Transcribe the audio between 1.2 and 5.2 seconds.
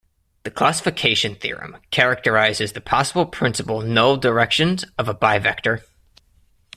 theorem characterizes the possible principal null directions of a